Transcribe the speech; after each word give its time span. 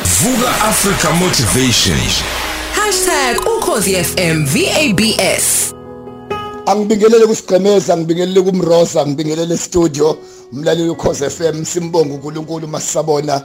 Vuka 0.00 0.48
Africa 0.64 1.08
Motivation. 1.20 1.98
#ukhozi 3.58 3.94
FM 3.94 4.44
VABS 4.44 5.74
Angibingelele 6.66 7.26
kusigqemeza 7.26 7.96
ngibingelele 7.96 8.40
kumrosa 8.40 9.06
ngibingelele 9.06 9.56
studio 9.56 10.18
umlaleli 10.52 10.88
ukhoze 10.90 11.30
FM 11.30 11.64
simbonga 11.64 12.14
uNkulunkulu 12.14 12.68
masisabona 12.68 13.42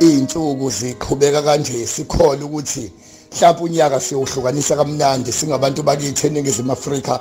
izinsuku 0.00 0.70
ziqhubeka 0.70 1.42
kanje 1.42 1.86
sikholwa 1.86 2.44
ukuthi 2.44 2.92
mhlawumbe 3.32 3.64
unyaka 3.64 4.00
siyohlukanisa 4.00 4.76
kamnandi 4.76 5.32
singabantu 5.32 5.82
bakithi 5.82 6.26
eningizimu 6.26 6.72
Afrika. 6.72 7.20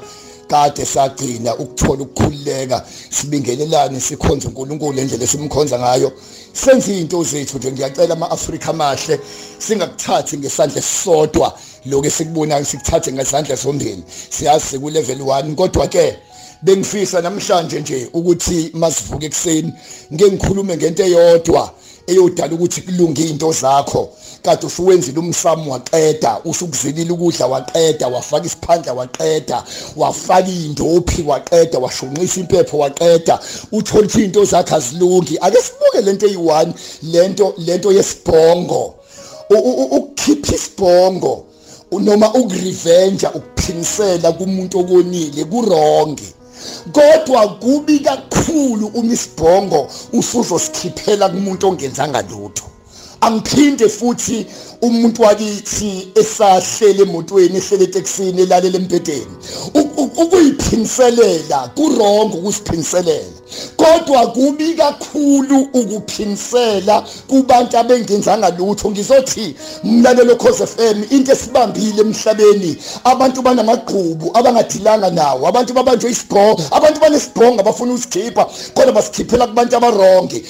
Kade 0.51 0.85
sagcina 0.85 1.55
ukuthola 1.55 2.03
ukukhululeka. 2.03 2.85
Sibingelelane 3.09 3.99
sikhonza 3.99 4.47
uNkulunkulu 4.47 4.99
endlela 4.99 5.23
esimkhonza 5.23 5.79
ngayo. 5.79 6.11
Senze 6.53 6.91
izinto 6.91 7.23
zethu 7.23 7.57
nje 7.57 7.71
ngiyacela 7.71 8.13
ama-Afrika 8.13 8.69
amahle. 8.69 9.19
Singakuthathi 9.59 10.37
ngesandla 10.37 10.79
esisodwa. 10.79 11.53
Lokho 11.85 12.07
esikubonayo 12.07 12.65
sikuthathe 12.65 13.13
ngesandla 13.13 13.57
sombili 13.57 14.03
siyazi 14.29 14.65
siku 14.65 14.89
level 14.89 15.19
1 15.19 15.55
kodwa 15.55 15.87
ke 15.87 16.17
bengifisa 16.61 17.21
namhlanje 17.21 17.79
nje 17.79 18.09
ukuthi 18.13 18.71
masivuke 18.73 19.25
ekseni 19.25 19.73
ngeke 20.13 20.31
ngikhulume 20.31 20.77
ngento 20.77 21.03
eyodwa 21.03 21.73
eyodala 22.07 22.53
ukuthi 22.53 22.81
kulunge 22.81 23.21
izinto 23.21 23.51
zakho. 23.51 24.09
Kade 24.43 24.65
usuwenzile 24.65 25.19
umsamo 25.19 25.71
waqeda 25.71 26.39
usukuzilila 26.45 27.13
ukudla 27.13 27.47
waqeda 27.47 28.07
wafaka 28.07 28.45
isiphandla 28.45 28.93
waqeda 28.93 29.63
wafaka 29.95 30.49
indophi 30.49 31.21
waqeda 31.21 31.79
washunqisa 31.79 32.39
impepho 32.39 32.77
waqeda. 32.77 33.39
Uthola 33.71 34.07
izinto 34.07 34.45
zakhe 34.45 34.75
azilungi. 34.75 35.37
Ake 35.41 35.57
sibuke 35.61 36.01
lento 36.01 36.27
eyi1 36.27 36.73
lento 37.03 37.53
lento 37.57 37.91
yesibhongo. 37.91 38.95
Ukukhipha 39.49 40.55
isibhongo 40.55 41.45
noma 41.91 42.33
ukurevenge 42.33 43.27
ukuphinisela 43.27 44.31
kumuntu 44.31 44.79
okonile 44.79 45.45
kuronge. 45.45 46.40
Kodwa 46.91 47.47
kubi 47.47 47.99
kakhulu 47.99 48.87
uma 48.87 49.13
isibhongo 49.13 49.87
usuzosikhiphela 50.13 51.29
kumuntu 51.29 51.67
ongenzanga 51.67 52.21
lutho. 52.21 52.63
Angiphinde 53.21 53.89
futhi 53.89 54.47
umuntu 54.81 55.21
wakithi 55.21 56.07
esahlele 56.15 57.01
emotweni 57.01 57.57
ehlele 57.57 57.83
etekisini 57.83 58.41
elalela 58.41 58.77
embedeni 58.77 59.35
ukuyiphiniselela 59.73 61.67
kurongo 61.75 62.37
ukusiphiniselela 62.37 63.40
kodwa 63.75 64.27
kubi 64.27 64.73
kakhulu 64.73 65.59
ukuphinisela 65.73 67.03
kubantu 67.27 67.77
abengenzanga 67.77 68.49
lutho. 68.49 68.91
Ngizothi 68.91 69.55
mlalelo 69.83 70.35
cause 70.35 70.65
FM 70.65 71.03
into 71.09 71.31
esibambile 71.31 72.01
emhlabeni 72.01 72.77
abantu 73.03 73.41
banamagqubu 73.41 74.31
abangadilanga 74.33 75.09
nawo. 75.09 75.47
Abantu 75.47 75.73
babanjwe 75.73 76.11
isibhongo 76.11 76.61
abantu 76.71 76.99
banesibhongo 76.99 77.59
abafuna 77.61 77.93
usikhipha 77.93 78.47
kodwa 78.73 78.93
basikhiphela 78.93 79.47
kubantu 79.47 79.75
abaronge. 79.77 80.43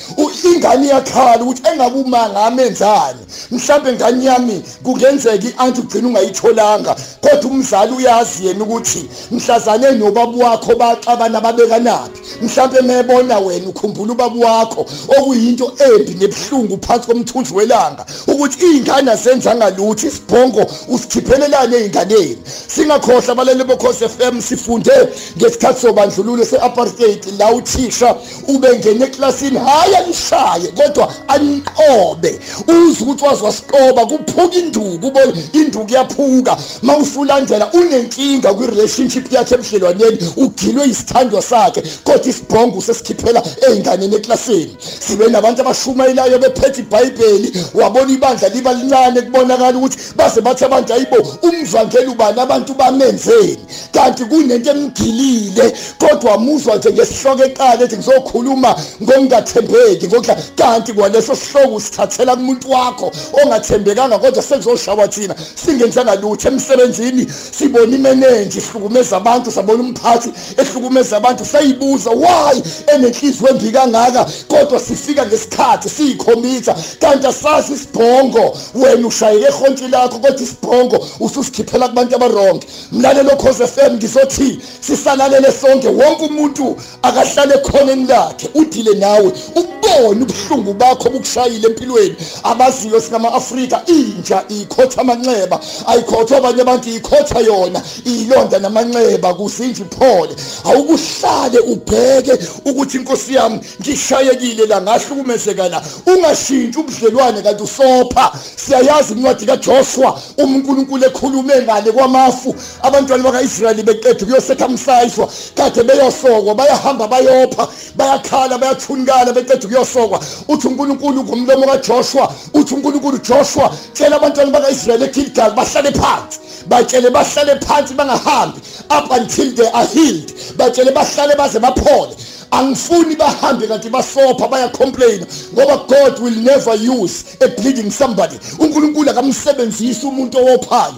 Ingane 0.56 0.88
yakhala 0.88 1.44
ukuthi 1.44 1.62
engabuma 1.72 2.30
ngamenzani 2.30 3.20
mhlambe 3.52 3.92
ingane 3.92 4.26
yami 4.26 4.64
kungenzeka 4.84 5.48
ianti 5.48 5.82
ugcina 5.82 6.08
ungayitholanga. 6.08 6.96
Kodwa 7.22 7.52
umzali 7.52 7.94
uyazi 7.94 8.48
yena 8.48 8.64
ukuthi 8.64 9.10
mhlazane 9.32 9.92
nobaba 9.92 10.46
wakho 10.46 10.76
baxabana 10.76 11.42
babekanaphi 11.42 12.22
mhlambe 12.42 12.82
mebona 12.92 13.40
wena 13.40 13.70
ukhumbula 13.70 14.12
ubaba 14.14 14.46
wakho 14.46 14.86
okuyinto 15.18 15.74
embi 15.86 16.14
nebhlungu 16.14 16.78
phansi 16.86 17.08
komthunzi 17.08 17.54
welanga 17.54 18.06
ukuthi 18.28 18.66
izingane 18.66 19.16
zenzanga 19.16 19.70
lutho 19.70 20.08
isibhongo 20.08 20.66
usikhiphelelane 20.88 21.76
ezinganeni 21.78 22.38
singakhohlwa 22.68 23.32
abalele 23.32 23.64
bokhosi 23.64 24.10
FM 24.10 24.42
sifunde 24.42 24.92
ngesikhathi 25.38 25.82
sobandlululo 25.82 26.46
seapartheid 26.46 27.26
la 27.40 27.52
uthisha 27.54 28.16
ubengene 28.48 29.06
eklasini 29.06 29.58
hayi 29.58 29.96
anishaye 29.96 30.68
kodwa 30.68 31.14
aniqobe. 31.28 32.40
Uzwe 32.68 33.04
ukuthi 33.04 33.26
wazwasiqoba 33.26 34.06
kuphuka 34.06 34.58
induku 34.58 35.08
ubone 35.08 35.34
induku 35.54 35.94
yaphuka 35.94 36.58
mawusulandela 36.82 37.72
unenkinga 37.74 38.54
kwi 38.54 38.68
relationship 38.68 39.32
yakhe 39.32 39.56
ebudlelwaneni 39.56 40.18
ugilwe 40.38 40.86
isithandwa 40.88 41.42
sakhe 41.42 41.84
kodwa 42.04 42.28
isibhongo 42.28 42.81
sesikhiphela 42.82 43.44
ey'nganeni 43.68 44.16
eklasini. 44.16 44.78
Sibe 45.00 45.28
nabantu 45.28 45.62
abashumayelayo 45.62 46.40
bephethe 46.40 46.82
ibhayibheli. 46.82 47.54
Wabona 47.74 48.12
ibandla 48.12 48.50
liba 48.50 48.74
lincane 48.74 49.22
kubonakala 49.22 49.78
ukuthi 49.78 49.98
base 50.16 50.42
bathi 50.42 50.66
abantu 50.66 50.94
ayibo 50.94 51.18
umvangeli 51.44 52.08
ubani? 52.08 52.40
Abantu 52.42 52.74
bamenzeni. 52.74 53.58
Kanti 53.92 54.26
kunento 54.26 54.72
emgilile 54.72 55.74
kodwa 56.00 56.38
muzwa 56.38 56.76
nje 56.76 56.92
ngesihloko 56.92 57.44
eqala 57.44 57.84
ethi 57.84 57.98
ngizokhuluma 57.98 58.76
ngokungathembeki 59.02 60.08
ngokudla. 60.08 60.38
Kanti 60.56 60.94
kwaleso 60.94 61.36
sihloko 61.36 61.76
usithathela 61.76 62.36
kumuntu 62.36 62.72
wakho 62.72 63.12
ongathembekanga 63.44 64.20
kodwa 64.20 64.44
sekuzoshawa 64.44 65.08
thina. 65.08 65.36
Singenzanga 65.66 66.16
lutho 66.16 66.48
emsebenzini. 66.48 67.28
Sibona 67.52 67.96
imeneji 67.96 68.58
ihlukumeza 68.58 69.18
abantu 69.18 69.52
sabona 69.52 69.84
umphathi 69.84 70.30
ehlukumeza 70.58 71.18
abantu 71.18 71.46
sayibuza 71.46 72.10
why 72.10 72.62
enenhliziyo 72.96 73.50
embi 73.50 73.72
kangaka 73.72 74.26
kodwa 74.48 74.80
sifika 74.80 75.26
ngesikhathi 75.26 75.90
siyikhomitha 75.90 76.76
kanti 77.00 77.28
asazi 77.28 77.74
isibhongo 77.74 78.58
wena 78.76 79.08
ushayeke 79.08 79.46
ehonti 79.48 79.88
lakho 79.88 80.20
kodwa 80.20 80.42
isibhongo 80.42 81.08
ususikhiphela 81.20 81.88
kubantu 81.88 82.16
abaronke. 82.16 82.68
Mlalelo 82.92 83.36
cause 83.36 83.68
FM 83.68 83.94
ngizothi 83.96 84.60
sisalalele 84.80 85.52
sonke. 85.52 85.88
Wonke 85.88 86.26
umuntu 86.26 86.78
akahlale 87.02 87.58
khoneni 87.58 88.08
lakhe 88.08 88.50
udile 88.56 88.94
nawe 88.94 89.32
ubone 89.56 90.24
ubuhlungu 90.24 90.74
bakho 90.74 91.10
bukushayile 91.10 91.68
empilweni. 91.68 92.16
Abaziyo 92.44 93.02
singama-afrika 93.02 93.82
intsha 93.86 94.44
ikhotha 94.50 95.02
amanxeba 95.02 95.60
ayikhotha 95.88 96.38
abanye 96.38 96.62
abantu 96.62 96.90
ikhotha 96.90 97.40
yona 97.40 97.82
iyilonda 98.06 98.60
namanxeba 98.60 99.34
kuzinje 99.34 99.84
iphole. 99.84 100.36
Awukuhlale 100.66 101.60
ubheke 101.60 102.38
ukuthi 102.66 102.98
inkosi 102.98 103.34
yami 103.34 103.60
ngishayekile 103.82 104.66
la 104.66 104.82
ngahlukumezeka 104.82 105.70
la 105.70 105.82
ungashintshi 106.06 106.80
ubudlelwane 106.80 107.42
kanti 107.42 107.64
usopha. 107.64 108.32
Siyayazi 108.56 109.14
incwadi 109.14 109.46
kaJoshua 109.46 110.20
uNkulunkulu 110.38 111.06
ekhulume 111.06 111.62
ngale 111.62 111.92
kwamafu. 111.92 112.56
Abantwana 112.82 113.24
bakaIsrayeli 113.24 113.84
beqedwe 113.84 114.26
kuyosethamsayiswa 114.26 115.30
kade 115.56 115.84
beyosokwa 115.84 116.56
bayahamba 116.56 117.08
bayopha 117.08 117.68
bayakhala 117.96 118.58
bayathunikala 118.58 119.34
beqedwe 119.34 119.70
kuyosokwa 119.70 120.20
uthi 120.48 120.68
uNkulunkulu 120.68 121.24
ngomlomo 121.24 121.66
kaJoshua 121.66 122.34
uthi 122.54 122.74
uNkulunkulu 122.74 123.18
Joshua 123.18 123.72
tshela 123.94 124.16
abantwana 124.16 124.52
bakaIsrayeli 124.52 125.06
eGilgal 125.06 125.52
bahlale 125.52 125.92
phansi. 125.92 126.40
Batshele 126.68 127.10
bahlale 127.10 127.60
phansi 127.60 127.94
bangahambi 127.94 128.60
up 128.90 129.12
until 129.12 129.52
they 129.56 129.68
are 129.72 129.86
healed. 129.88 130.34
Batshele 130.58 130.92
bahlale 130.92 131.36
baze 131.36 131.60
baphole. 131.60 132.16
Angifuni 132.52 133.16
bahambe 133.16 133.68
kanti 133.68 133.90
basopha 133.90 134.48
baya 134.48 134.70
complain 134.70 135.26
ngoba 135.54 135.88
God 135.88 136.20
will 136.20 136.36
never 136.36 136.76
use 136.76 137.38
a 137.42 137.48
bleeding 137.48 137.92
somebody. 137.92 138.36
uNkulunkulu 138.60 139.10
akamsebenzisi 139.10 140.06
umuntu 140.06 140.38
owophayo. 140.38 140.96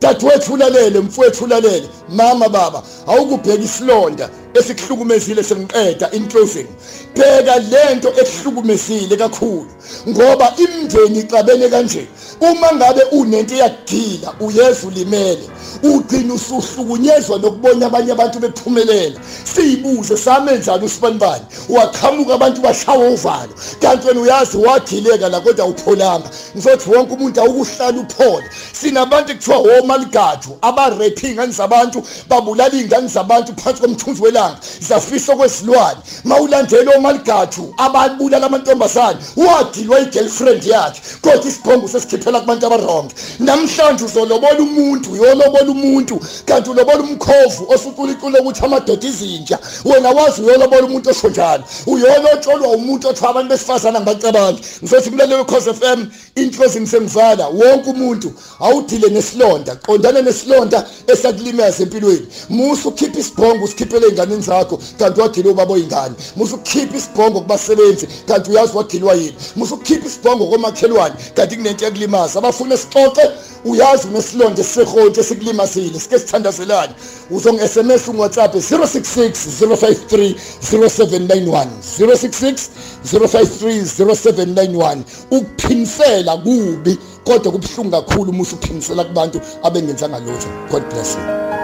Dadewethu 0.00 0.52
ulalele 0.52 1.00
mfowethu 1.00 1.44
ulalele. 1.44 1.88
Mama 2.08 2.48
baba 2.48 2.82
awukubheka 3.06 3.62
isilonda. 3.62 4.30
Esikuhlukumezile 4.54 5.42
semqeda 5.42 6.10
in 6.12 6.28
closing 6.28 6.68
bheka 7.14 7.58
lento 7.58 8.08
ekuhlukumezile 8.08 9.16
kakhulu 9.16 9.70
ngoba 10.08 10.54
imndeni 10.56 11.18
ixabene 11.18 11.68
kanje. 11.68 12.06
Uma 12.40 12.72
ngabe 12.74 13.02
unento 13.12 13.54
eyagila 13.54 14.34
uyeza 14.40 14.86
ulimele 14.86 15.48
ugcina 15.82 16.34
usuhlukunyezwa 16.34 17.38
nokubona 17.38 17.86
abanye 17.86 18.12
abantu 18.12 18.38
bephumelela. 18.38 19.20
Siyibuze 19.54 20.16
samenzani 20.16 20.84
usibanibani 20.84 21.44
waqhamuka 21.68 22.34
abantu 22.34 22.60
bashawa 22.60 23.08
uvalo. 23.08 23.54
Kanti 23.80 24.08
wena 24.08 24.20
uyazi 24.20 24.56
wagileka 24.56 25.28
la 25.28 25.40
kodwa 25.40 25.64
awupholanga. 25.64 26.30
Ngizothi 26.56 26.90
wonke 26.90 27.14
umuntu 27.14 27.40
awukuhlala 27.40 28.00
uphole. 28.00 28.44
Sinabantu 28.72 29.34
kuthiwa 29.34 29.58
womaligadu 29.58 30.58
abarephe 30.62 31.30
ingane 31.30 31.52
zabantu 31.52 32.02
babulala 32.28 32.74
ingane 32.74 33.08
zabantu 33.08 33.52
phansi 33.54 33.80
komthunzi 33.80 34.22
welanga 34.22 34.43
inyanga 34.44 34.58
zafisa 34.80 35.36
kwezilwane 35.36 35.98
mawulandela 36.24 36.96
omaligathu 36.96 37.74
ababulala 37.76 38.46
amantombazane. 38.46 39.18
Wadilwa 39.36 40.00
igirlfriend 40.00 40.64
yakhe 40.64 41.00
kodwa 41.22 41.48
isibhongo 41.48 41.88
sesikhiphela 41.88 42.40
kubantu 42.40 42.66
abaronke 42.66 43.14
namhlanje 43.38 44.04
uzolobola 44.04 44.58
umuntu 44.58 45.12
uyolobola 45.12 45.70
umuntu 45.70 46.20
kanti 46.46 46.70
ulobola 46.70 46.98
umkhovu 46.98 47.66
osukulikule 47.68 48.38
ukuthi 48.38 48.64
amadoda 48.64 49.06
izinja. 49.08 49.58
Wena 49.84 50.10
wazi 50.10 50.42
uyolobola 50.42 50.82
umuntu 50.82 51.10
osho 51.10 51.28
njalo 51.28 51.64
uyolotsholwa 51.86 52.68
umuntu 52.68 53.08
othiwa 53.08 53.30
abantu 53.30 53.48
besifazana 53.50 54.00
ngibacabangi 54.00 54.60
ngisothi 54.82 55.10
mlalelo 55.10 55.44
cause 55.44 55.72
FM 55.74 56.06
inhlozi 56.34 56.80
ngisengivala 56.80 57.48
wonke 57.48 57.90
umuntu 57.90 58.32
awudile 58.60 59.08
nesilonda 59.08 59.76
qondana 59.76 60.22
nesilonda 60.22 60.86
esakulimaza 61.06 61.82
empilweni. 61.82 62.26
Musa 62.48 62.88
ukhipha 62.88 63.18
isibhongo 63.18 63.64
usikhiphele 63.64 64.06
ey'nganeni 64.34 64.42
zakho 64.42 64.78
kanti 64.98 65.20
wadile 65.20 65.48
ubaba 65.48 65.74
oyingane. 65.74 66.14
Musa 66.36 66.56
ukhipha 66.56 66.96
isibhongo 66.96 67.40
kubasebenzi 67.40 68.08
kanti 68.26 68.50
uyazi 68.50 68.76
wadilwa 68.76 69.14
yini. 69.14 69.34
Musa 69.56 69.74
ukhipha 69.74 70.06
isibhongo 70.06 70.46
komakhelwane 70.46 71.14
kanti 71.34 71.56
kunento 71.56 71.84
yakulimaza. 71.84 72.38
Abafuna 72.38 72.76
sixoxe 72.76 73.30
uyazi 73.64 74.08
unesilonda 74.08 74.60
esisehontshe 74.60 75.20
esikulimazile 75.20 76.00
sike 76.00 76.18
sithandazelane. 76.18 76.92
Uzongi-sms 77.30 78.08
ungu-whatsapp 78.08 78.54
066 78.54 79.30
053 79.60 80.34
0791 80.62 81.66
066 81.98 82.68
053 83.12 83.84
0791 83.84 84.98
ukuphinisela 85.30 86.36
kubi 86.36 86.98
kodwa 87.24 87.52
kubuhlungu 87.52 87.90
kakhulu 87.90 88.30
uma 88.30 88.42
usuphinisela 88.42 89.04
kubantu 89.04 89.40
abengenzanga 89.62 90.18
lutho. 90.18 90.48
God 90.70 90.82
bless 90.90 91.14
you. 91.14 91.63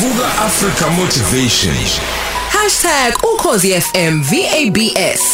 Vuka 0.00 0.26
Africa 0.44 0.90
Motivation. 0.90 1.74
#ukhozi 3.34 3.80
FM 3.80 4.22
VABS 4.22 5.33